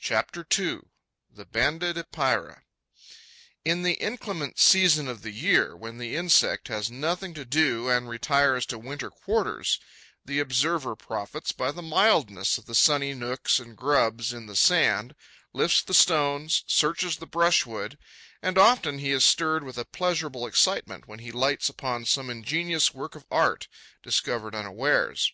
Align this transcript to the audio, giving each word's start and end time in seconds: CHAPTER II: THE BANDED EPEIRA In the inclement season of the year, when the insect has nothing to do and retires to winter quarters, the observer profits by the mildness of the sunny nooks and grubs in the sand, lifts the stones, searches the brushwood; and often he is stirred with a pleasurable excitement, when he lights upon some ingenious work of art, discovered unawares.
CHAPTER 0.00 0.44
II: 0.58 0.80
THE 1.30 1.44
BANDED 1.46 1.96
EPEIRA 1.96 2.64
In 3.64 3.84
the 3.84 3.92
inclement 4.02 4.58
season 4.58 5.06
of 5.06 5.22
the 5.22 5.30
year, 5.30 5.76
when 5.76 5.98
the 5.98 6.16
insect 6.16 6.66
has 6.66 6.90
nothing 6.90 7.34
to 7.34 7.44
do 7.44 7.88
and 7.88 8.08
retires 8.08 8.66
to 8.66 8.80
winter 8.80 9.10
quarters, 9.10 9.78
the 10.24 10.40
observer 10.40 10.96
profits 10.96 11.52
by 11.52 11.70
the 11.70 11.82
mildness 11.82 12.58
of 12.58 12.66
the 12.66 12.74
sunny 12.74 13.14
nooks 13.14 13.60
and 13.60 13.76
grubs 13.76 14.32
in 14.32 14.46
the 14.46 14.56
sand, 14.56 15.14
lifts 15.52 15.84
the 15.84 15.94
stones, 15.94 16.64
searches 16.66 17.18
the 17.18 17.26
brushwood; 17.28 17.96
and 18.42 18.58
often 18.58 18.98
he 18.98 19.12
is 19.12 19.22
stirred 19.22 19.62
with 19.62 19.78
a 19.78 19.84
pleasurable 19.84 20.48
excitement, 20.48 21.06
when 21.06 21.20
he 21.20 21.30
lights 21.30 21.68
upon 21.68 22.04
some 22.04 22.28
ingenious 22.28 22.92
work 22.92 23.14
of 23.14 23.24
art, 23.30 23.68
discovered 24.02 24.52
unawares. 24.52 25.32